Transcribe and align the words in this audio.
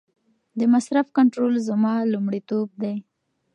د 0.59 0.61
مصرف 0.73 1.07
کنټرول 1.17 1.53
زما 1.67 1.93
لومړیتوب 2.13 2.67
دی. 2.81 2.95